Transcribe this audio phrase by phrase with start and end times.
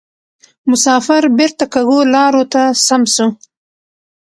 [0.69, 3.25] مسافر بیرته کږو لارو ته سم سو